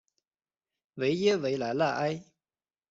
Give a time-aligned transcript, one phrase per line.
[0.95, 2.23] 维耶维莱赖埃。